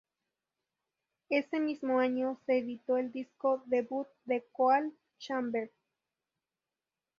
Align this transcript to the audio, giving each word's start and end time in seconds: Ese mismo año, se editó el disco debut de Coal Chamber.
Ese 1.29 1.59
mismo 1.59 1.99
año, 1.99 2.39
se 2.47 2.57
editó 2.57 2.97
el 2.97 3.11
disco 3.11 3.61
debut 3.67 4.07
de 4.25 4.43
Coal 4.51 4.91
Chamber. 5.19 5.69